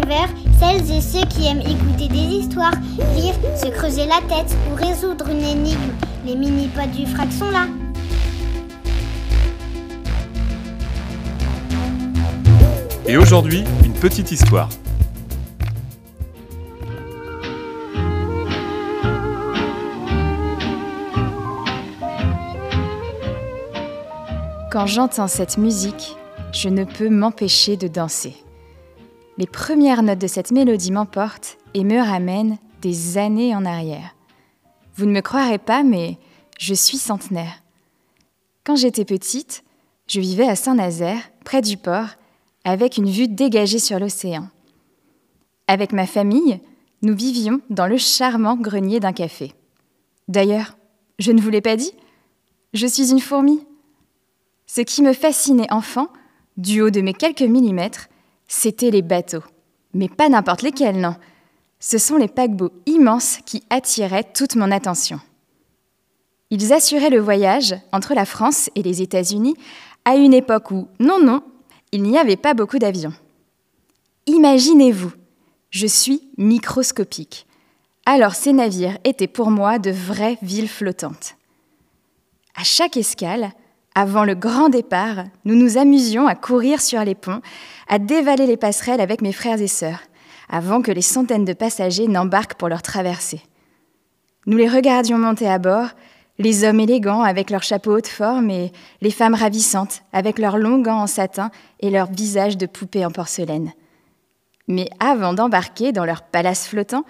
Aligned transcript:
rêveurs, 0.00 0.28
celles 0.58 0.90
et 0.96 1.00
ceux 1.00 1.26
qui 1.26 1.46
aiment 1.46 1.60
écouter 1.60 2.08
des 2.08 2.36
histoires, 2.36 2.74
rire, 3.14 3.34
se 3.56 3.68
creuser 3.68 4.06
la 4.06 4.20
tête 4.28 4.56
ou 4.70 4.74
résoudre 4.74 5.28
une 5.28 5.42
énigme. 5.42 5.92
Les 6.24 6.36
mini-potes 6.36 6.90
du 6.90 7.06
frac 7.06 7.32
sont 7.32 7.50
là. 7.50 7.66
Et 13.06 13.16
aujourd'hui, 13.16 13.64
une 13.84 13.94
petite 13.94 14.30
histoire. 14.30 14.68
Quand 24.70 24.86
j'entends 24.86 25.28
cette 25.28 25.56
musique, 25.56 26.14
je 26.52 26.68
ne 26.68 26.84
peux 26.84 27.08
m'empêcher 27.08 27.78
de 27.78 27.88
danser. 27.88 28.34
Les 29.38 29.46
premières 29.46 30.02
notes 30.02 30.18
de 30.18 30.26
cette 30.26 30.50
mélodie 30.50 30.90
m'emportent 30.90 31.58
et 31.72 31.84
me 31.84 32.00
ramènent 32.00 32.58
des 32.82 33.18
années 33.18 33.54
en 33.54 33.64
arrière. 33.64 34.16
Vous 34.96 35.06
ne 35.06 35.12
me 35.12 35.20
croirez 35.20 35.58
pas, 35.58 35.84
mais 35.84 36.18
je 36.58 36.74
suis 36.74 36.98
centenaire. 36.98 37.62
Quand 38.64 38.74
j'étais 38.74 39.04
petite, 39.04 39.62
je 40.08 40.18
vivais 40.18 40.48
à 40.48 40.56
Saint-Nazaire, 40.56 41.30
près 41.44 41.62
du 41.62 41.76
port, 41.76 42.08
avec 42.64 42.96
une 42.96 43.08
vue 43.08 43.28
dégagée 43.28 43.78
sur 43.78 44.00
l'océan. 44.00 44.48
Avec 45.68 45.92
ma 45.92 46.06
famille, 46.06 46.60
nous 47.02 47.14
vivions 47.14 47.60
dans 47.70 47.86
le 47.86 47.96
charmant 47.96 48.56
grenier 48.56 48.98
d'un 48.98 49.12
café. 49.12 49.54
D'ailleurs, 50.26 50.76
je 51.20 51.30
ne 51.30 51.40
vous 51.40 51.50
l'ai 51.50 51.60
pas 51.60 51.76
dit, 51.76 51.92
je 52.74 52.88
suis 52.88 53.12
une 53.12 53.20
fourmi. 53.20 53.64
Ce 54.66 54.80
qui 54.80 55.00
me 55.00 55.12
fascinait 55.12 55.72
enfant, 55.72 56.08
du 56.56 56.80
haut 56.80 56.90
de 56.90 57.00
mes 57.00 57.14
quelques 57.14 57.42
millimètres, 57.42 58.08
c'étaient 58.48 58.90
les 58.90 59.02
bateaux. 59.02 59.44
Mais 59.94 60.08
pas 60.08 60.28
n'importe 60.28 60.62
lesquels, 60.62 61.00
non. 61.00 61.14
Ce 61.78 61.98
sont 61.98 62.16
les 62.16 62.28
paquebots 62.28 62.72
immenses 62.86 63.38
qui 63.46 63.62
attiraient 63.70 64.24
toute 64.34 64.56
mon 64.56 64.72
attention. 64.72 65.20
Ils 66.50 66.72
assuraient 66.72 67.10
le 67.10 67.20
voyage 67.20 67.76
entre 67.92 68.14
la 68.14 68.24
France 68.24 68.70
et 68.74 68.82
les 68.82 69.02
États-Unis 69.02 69.54
à 70.04 70.16
une 70.16 70.34
époque 70.34 70.70
où, 70.70 70.88
non, 70.98 71.22
non, 71.22 71.42
il 71.92 72.02
n'y 72.02 72.18
avait 72.18 72.36
pas 72.36 72.54
beaucoup 72.54 72.78
d'avions. 72.78 73.12
Imaginez-vous, 74.26 75.12
je 75.70 75.86
suis 75.86 76.28
microscopique. 76.38 77.46
Alors 78.06 78.34
ces 78.34 78.54
navires 78.54 78.98
étaient 79.04 79.26
pour 79.28 79.50
moi 79.50 79.78
de 79.78 79.90
vraies 79.90 80.38
villes 80.40 80.68
flottantes. 80.68 81.36
À 82.56 82.64
chaque 82.64 82.96
escale, 82.96 83.52
avant 83.98 84.22
le 84.22 84.36
grand 84.36 84.68
départ, 84.68 85.24
nous 85.44 85.56
nous 85.56 85.76
amusions 85.76 86.28
à 86.28 86.36
courir 86.36 86.80
sur 86.80 87.02
les 87.02 87.16
ponts, 87.16 87.40
à 87.88 87.98
dévaler 87.98 88.46
les 88.46 88.56
passerelles 88.56 89.00
avec 89.00 89.22
mes 89.22 89.32
frères 89.32 89.60
et 89.60 89.66
sœurs, 89.66 89.98
avant 90.48 90.82
que 90.82 90.92
les 90.92 91.02
centaines 91.02 91.44
de 91.44 91.52
passagers 91.52 92.06
n'embarquent 92.06 92.54
pour 92.54 92.68
leur 92.68 92.80
traversée. 92.80 93.40
Nous 94.46 94.56
les 94.56 94.68
regardions 94.68 95.18
monter 95.18 95.48
à 95.48 95.58
bord, 95.58 95.88
les 96.38 96.62
hommes 96.62 96.78
élégants 96.78 97.24
avec 97.24 97.50
leurs 97.50 97.64
chapeaux 97.64 97.96
haute 97.96 98.06
forme 98.06 98.50
et 98.50 98.70
les 99.00 99.10
femmes 99.10 99.34
ravissantes 99.34 100.02
avec 100.12 100.38
leurs 100.38 100.58
longs 100.58 100.80
gants 100.80 101.02
en 101.02 101.08
satin 101.08 101.50
et 101.80 101.90
leurs 101.90 102.12
visages 102.12 102.56
de 102.56 102.66
poupées 102.66 103.04
en 103.04 103.10
porcelaine. 103.10 103.72
Mais 104.68 104.88
avant 105.00 105.32
d'embarquer 105.32 105.90
dans 105.90 106.04
leur 106.04 106.22
palace 106.22 106.68
flottant, 106.68 107.02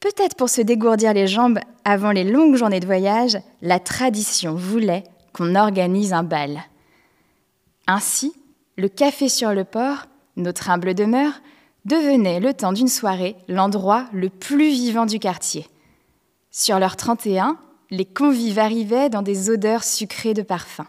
peut-être 0.00 0.36
pour 0.36 0.48
se 0.48 0.62
dégourdir 0.62 1.12
les 1.12 1.26
jambes 1.26 1.58
avant 1.84 2.10
les 2.10 2.24
longues 2.24 2.56
journées 2.56 2.80
de 2.80 2.86
voyage, 2.86 3.36
la 3.60 3.78
tradition 3.78 4.54
voulait 4.54 5.04
qu'on 5.32 5.54
organise 5.54 6.12
un 6.12 6.22
bal. 6.22 6.62
Ainsi, 7.86 8.32
le 8.76 8.88
café 8.88 9.28
sur 9.28 9.52
le 9.52 9.64
port, 9.64 10.06
notre 10.36 10.70
humble 10.70 10.94
demeure, 10.94 11.34
devenait, 11.84 12.40
le 12.40 12.54
temps 12.54 12.72
d'une 12.72 12.88
soirée, 12.88 13.36
l'endroit 13.48 14.06
le 14.12 14.28
plus 14.28 14.70
vivant 14.70 15.06
du 15.06 15.18
quartier. 15.18 15.66
Sur 16.50 16.78
l'heure 16.78 16.96
31, 16.96 17.58
les 17.90 18.04
convives 18.04 18.58
arrivaient 18.58 19.10
dans 19.10 19.22
des 19.22 19.50
odeurs 19.50 19.84
sucrées 19.84 20.34
de 20.34 20.42
parfum. 20.42 20.86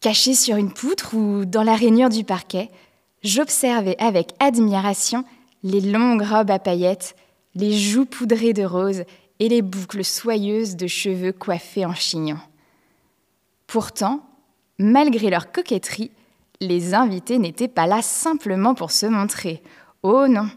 Caché 0.00 0.34
sur 0.34 0.56
une 0.56 0.72
poutre 0.72 1.14
ou 1.14 1.44
dans 1.44 1.62
la 1.62 1.76
rainure 1.76 2.08
du 2.08 2.24
parquet, 2.24 2.70
j'observais 3.22 3.96
avec 3.98 4.32
admiration 4.38 5.24
les 5.62 5.80
longues 5.80 6.22
robes 6.22 6.50
à 6.50 6.58
paillettes, 6.58 7.16
les 7.54 7.72
joues 7.76 8.04
poudrées 8.04 8.52
de 8.52 8.64
rose 8.64 9.04
et 9.40 9.48
les 9.48 9.62
boucles 9.62 10.04
soyeuses 10.04 10.76
de 10.76 10.86
cheveux 10.86 11.32
coiffés 11.32 11.86
en 11.86 11.94
chignon. 11.94 12.36
Pourtant, 13.74 14.20
malgré 14.78 15.30
leur 15.30 15.50
coquetterie, 15.50 16.12
les 16.60 16.94
invités 16.94 17.38
n'étaient 17.38 17.66
pas 17.66 17.88
là 17.88 18.02
simplement 18.02 18.72
pour 18.72 18.92
se 18.92 19.04
montrer. 19.04 19.64
Oh 20.04 20.28
non, 20.28 20.48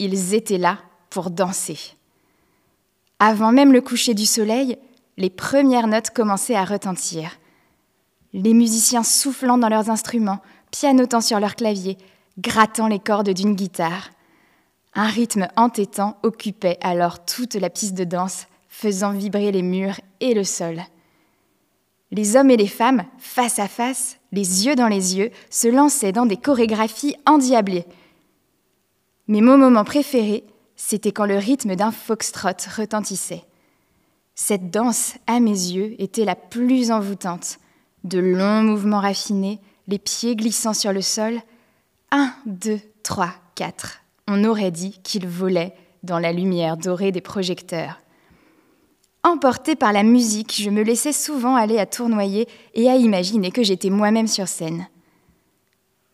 ils 0.00 0.34
étaient 0.34 0.58
là 0.58 0.78
pour 1.08 1.30
danser. 1.30 1.78
Avant 3.20 3.52
même 3.52 3.72
le 3.72 3.80
coucher 3.80 4.12
du 4.12 4.26
soleil, 4.26 4.76
les 5.18 5.30
premières 5.30 5.86
notes 5.86 6.10
commençaient 6.10 6.56
à 6.56 6.64
retentir. 6.64 7.38
Les 8.32 8.54
musiciens 8.54 9.04
soufflant 9.04 9.56
dans 9.56 9.68
leurs 9.68 9.88
instruments, 9.88 10.42
pianotant 10.72 11.20
sur 11.20 11.38
leur 11.38 11.54
clavier, 11.54 11.96
grattant 12.40 12.88
les 12.88 12.98
cordes 12.98 13.30
d'une 13.30 13.54
guitare. 13.54 14.10
Un 14.94 15.06
rythme 15.06 15.46
entêtant 15.54 16.18
occupait 16.24 16.78
alors 16.82 17.24
toute 17.24 17.54
la 17.54 17.70
piste 17.70 17.94
de 17.94 18.02
danse, 18.02 18.48
faisant 18.66 19.12
vibrer 19.12 19.52
les 19.52 19.62
murs 19.62 20.00
et 20.18 20.34
le 20.34 20.42
sol. 20.42 20.82
Les 22.14 22.36
hommes 22.36 22.50
et 22.50 22.56
les 22.56 22.68
femmes, 22.68 23.02
face 23.18 23.58
à 23.58 23.66
face, 23.66 24.18
les 24.30 24.66
yeux 24.66 24.76
dans 24.76 24.86
les 24.86 25.16
yeux, 25.16 25.32
se 25.50 25.66
lançaient 25.66 26.12
dans 26.12 26.26
des 26.26 26.36
chorégraphies 26.36 27.16
endiablées. 27.26 27.86
Mais 29.26 29.40
mon 29.40 29.58
moment 29.58 29.82
préféré, 29.82 30.44
c'était 30.76 31.10
quand 31.10 31.26
le 31.26 31.38
rythme 31.38 31.74
d'un 31.74 31.90
foxtrot 31.90 32.68
retentissait. 32.76 33.42
Cette 34.36 34.70
danse, 34.70 35.14
à 35.26 35.40
mes 35.40 35.50
yeux, 35.50 36.00
était 36.00 36.24
la 36.24 36.36
plus 36.36 36.92
envoûtante. 36.92 37.58
De 38.04 38.20
longs 38.20 38.62
mouvements 38.62 39.00
raffinés, 39.00 39.58
les 39.88 39.98
pieds 39.98 40.36
glissant 40.36 40.72
sur 40.72 40.92
le 40.92 41.02
sol. 41.02 41.40
Un, 42.12 42.32
deux, 42.46 42.80
trois, 43.02 43.32
quatre. 43.56 44.02
On 44.28 44.44
aurait 44.44 44.70
dit 44.70 45.00
qu'ils 45.02 45.26
volaient 45.26 45.74
dans 46.04 46.20
la 46.20 46.32
lumière 46.32 46.76
dorée 46.76 47.10
des 47.10 47.20
projecteurs. 47.20 47.98
Emportée 49.26 49.74
par 49.74 49.94
la 49.94 50.02
musique, 50.02 50.54
je 50.60 50.68
me 50.68 50.82
laissais 50.82 51.14
souvent 51.14 51.56
aller 51.56 51.78
à 51.78 51.86
tournoyer 51.86 52.46
et 52.74 52.90
à 52.90 52.96
imaginer 52.96 53.50
que 53.50 53.62
j'étais 53.62 53.88
moi-même 53.88 54.26
sur 54.26 54.48
scène. 54.48 54.86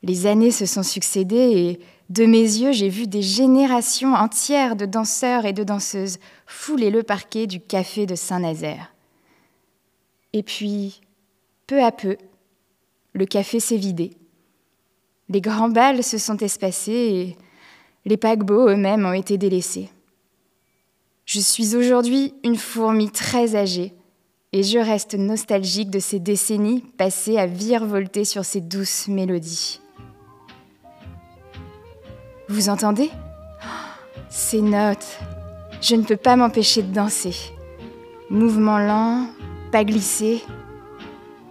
Les 0.04 0.26
années 0.26 0.53
se 0.53 0.65
sont 0.65 0.84
succédées 0.84 1.34
et 1.37 1.81
de 2.09 2.25
mes 2.25 2.38
yeux, 2.38 2.70
j'ai 2.70 2.88
vu 2.88 3.09
des 3.09 3.20
générations 3.20 4.15
entières 4.15 4.76
de 4.76 4.87
danseurs 4.87 5.44
et 5.44 5.53
de 5.53 5.65
danseuses 5.65 6.19
fouler 6.47 6.91
le 6.91 7.03
parquet 7.03 7.49
du 7.49 7.60
café 7.60 8.06
de 8.06 8.15
Saint-Nazaire. 8.15 8.94
Et 10.32 10.44
puis, 10.44 11.00
peu 11.66 11.82
à 11.82 11.91
peu, 11.91 12.16
le 13.12 13.26
café 13.26 13.59
s'est 13.59 13.76
vidé. 13.76 14.12
Les 15.28 15.41
grands 15.41 15.69
bals 15.69 16.04
se 16.04 16.16
sont 16.16 16.37
espacés 16.37 16.93
et 16.93 17.37
les 18.04 18.16
paquebots 18.16 18.69
eux-mêmes 18.69 19.04
ont 19.04 19.12
été 19.12 19.37
délaissés. 19.37 19.91
Je 21.33 21.39
suis 21.39 21.77
aujourd'hui 21.77 22.35
une 22.43 22.57
fourmi 22.57 23.09
très 23.09 23.55
âgée 23.55 23.95
et 24.53 24.65
je 24.65 24.81
reste 24.81 25.15
nostalgique 25.15 25.89
de 25.89 26.00
ces 26.00 26.19
décennies 26.19 26.82
passées 26.99 27.38
à 27.38 27.47
virevolter 27.47 28.25
sur 28.25 28.44
ces 28.44 28.61
douces 28.61 29.06
mélodies. 29.06 29.81
Vous 32.49 32.69
entendez? 32.69 33.12
Ces 34.29 34.61
notes. 34.61 35.21
Je 35.81 35.94
ne 35.94 36.03
peux 36.03 36.17
pas 36.17 36.35
m'empêcher 36.35 36.82
de 36.82 36.93
danser. 36.93 37.37
Mouvement 38.29 38.81
lent, 38.81 39.29
pas 39.71 39.85
glissé. 39.85 40.43